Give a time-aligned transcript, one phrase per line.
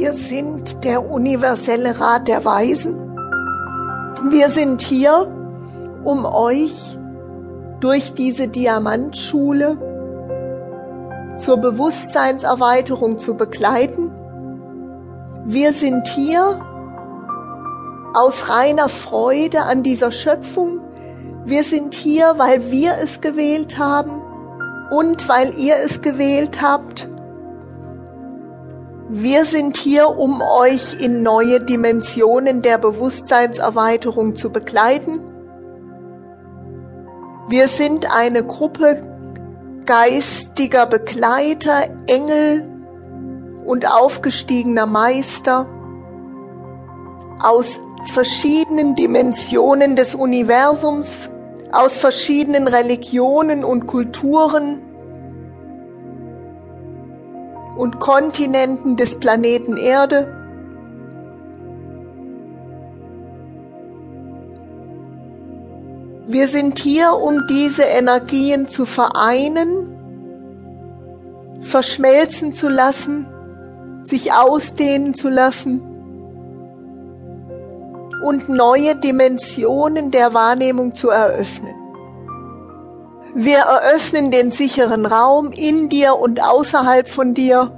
[0.00, 2.94] Wir sind der universelle Rat der Weisen.
[4.30, 5.26] Wir sind hier,
[6.04, 6.96] um euch
[7.80, 9.76] durch diese Diamantschule
[11.36, 14.12] zur Bewusstseinserweiterung zu begleiten.
[15.46, 16.64] Wir sind hier
[18.14, 20.78] aus reiner Freude an dieser Schöpfung.
[21.44, 24.22] Wir sind hier, weil wir es gewählt haben
[24.92, 27.08] und weil ihr es gewählt habt.
[29.10, 35.20] Wir sind hier, um euch in neue Dimensionen der Bewusstseinserweiterung zu begleiten.
[37.48, 39.02] Wir sind eine Gruppe
[39.86, 42.68] geistiger Begleiter, Engel
[43.64, 45.66] und aufgestiegener Meister
[47.40, 47.80] aus
[48.12, 51.30] verschiedenen Dimensionen des Universums,
[51.72, 54.82] aus verschiedenen Religionen und Kulturen,
[57.78, 60.34] und Kontinenten des Planeten Erde.
[66.26, 69.94] Wir sind hier, um diese Energien zu vereinen,
[71.60, 73.26] verschmelzen zu lassen,
[74.02, 75.80] sich ausdehnen zu lassen
[78.24, 81.77] und neue Dimensionen der Wahrnehmung zu eröffnen.
[83.34, 87.70] Wir eröffnen den sicheren Raum in dir und außerhalb von dir.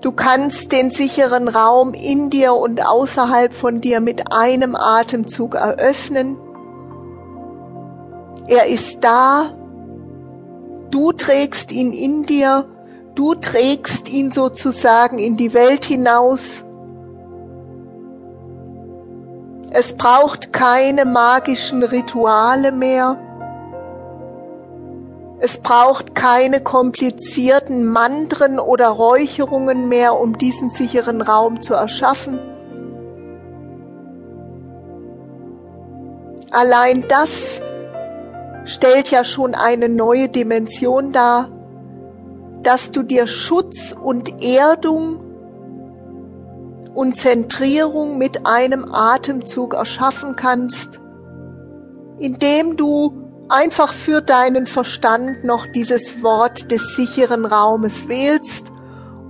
[0.00, 6.38] Du kannst den sicheren Raum in dir und außerhalb von dir mit einem Atemzug eröffnen.
[8.48, 9.50] Er ist da.
[10.90, 12.66] Du trägst ihn in dir.
[13.14, 16.64] Du trägst ihn sozusagen in die Welt hinaus.
[19.80, 23.16] Es braucht keine magischen Rituale mehr.
[25.38, 32.38] Es braucht keine komplizierten Mantren oder Räucherungen mehr, um diesen sicheren Raum zu erschaffen.
[36.50, 37.62] Allein das
[38.66, 41.48] stellt ja schon eine neue Dimension dar,
[42.62, 45.29] dass du dir Schutz und Erdung
[47.00, 51.00] und Zentrierung mit einem Atemzug erschaffen kannst,
[52.18, 58.66] indem du einfach für deinen Verstand noch dieses Wort des sicheren Raumes wählst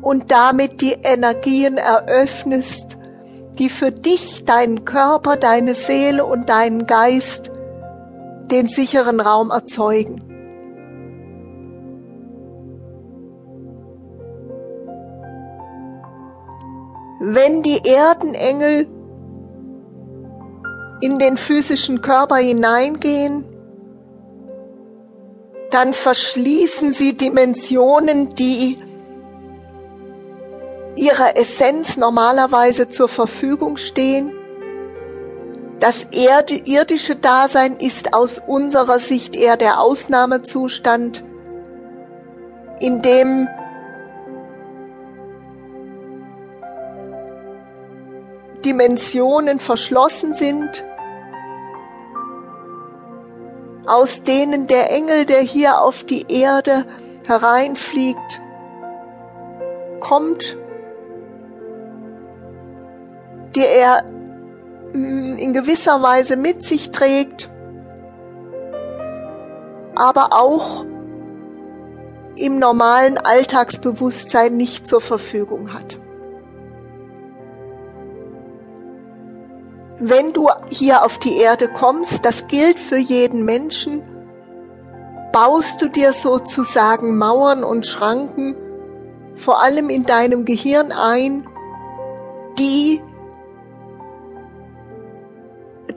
[0.02, 2.98] und damit die Energien eröffnest,
[3.60, 7.52] die für dich, deinen Körper, deine Seele und deinen Geist
[8.50, 10.29] den sicheren Raum erzeugen.
[17.20, 18.88] Wenn die Erdenengel
[21.02, 23.44] in den physischen Körper hineingehen,
[25.70, 28.78] dann verschließen sie Dimensionen, die
[30.96, 34.32] ihrer Essenz normalerweise zur Verfügung stehen.
[35.78, 41.22] Das irdische Dasein ist aus unserer Sicht eher der Ausnahmezustand,
[42.80, 43.46] in dem
[48.64, 50.84] Dimensionen verschlossen sind,
[53.86, 56.84] aus denen der Engel, der hier auf die Erde
[57.26, 58.40] hereinfliegt,
[60.00, 60.56] kommt,
[63.54, 64.04] die er
[64.92, 67.50] hm, in gewisser Weise mit sich trägt,
[69.94, 70.84] aber auch
[72.36, 75.98] im normalen Alltagsbewusstsein nicht zur Verfügung hat.
[80.00, 84.02] Wenn du hier auf die Erde kommst, das gilt für jeden Menschen,
[85.32, 88.56] baust du dir sozusagen Mauern und Schranken,
[89.36, 91.46] vor allem in deinem Gehirn ein,
[92.58, 93.02] die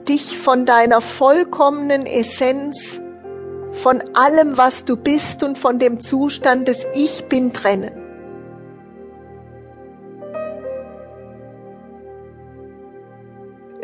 [0.06, 3.00] dich von deiner vollkommenen Essenz,
[3.72, 8.03] von allem, was du bist und von dem Zustand des Ich bin trennen.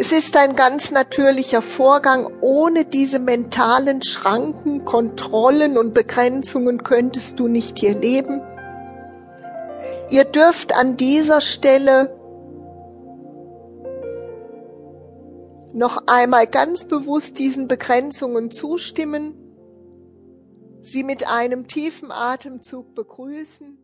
[0.02, 2.26] Es ist ein ganz natürlicher Vorgang.
[2.41, 8.41] Ohne diese mentalen Schranken, Kontrollen und Begrenzungen könntest du nicht hier leben.
[10.08, 12.19] Ihr dürft an dieser Stelle
[15.75, 19.35] noch einmal ganz bewusst diesen Begrenzungen zustimmen,
[20.81, 23.76] sie mit einem tiefen Atemzug begrüßen